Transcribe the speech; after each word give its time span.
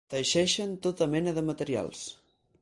Teixeixen 0.11 0.73
tota 0.85 1.07
mena 1.11 1.35
de 1.37 1.45
materials. 1.51 2.03